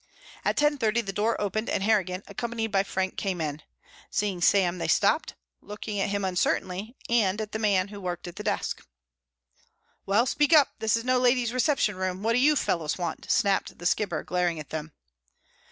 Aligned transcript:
At 0.43 0.57
ten 0.57 0.79
thirty 0.79 1.01
the 1.01 1.13
door 1.13 1.39
opened 1.39 1.69
and 1.69 1.83
Harrigan, 1.83 2.23
accompanied 2.27 2.71
by 2.71 2.81
Frank, 2.81 3.17
came 3.17 3.39
in. 3.39 3.61
Seeing 4.09 4.41
Sam 4.41 4.79
they 4.79 4.87
stopped, 4.87 5.35
looking 5.61 5.99
at 5.99 6.09
him 6.09 6.25
uncertainly, 6.25 6.95
and 7.07 7.39
at 7.39 7.51
the 7.51 7.59
man 7.59 7.89
at 7.93 8.01
work 8.01 8.27
at 8.27 8.35
the 8.35 8.43
desk. 8.43 8.83
"Well, 10.07 10.25
speak 10.25 10.53
up. 10.53 10.69
This 10.79 10.97
is 10.97 11.05
no 11.05 11.19
ladies' 11.19 11.53
reception 11.53 11.97
room. 11.97 12.23
What 12.23 12.33
do 12.33 12.39
you 12.39 12.55
fellows 12.55 12.97
want?" 12.97 13.29
snapped 13.29 13.77
The 13.77 13.85
Skipper, 13.85 14.23
glaring 14.23 14.59
at 14.59 14.71
them. 14.71 14.91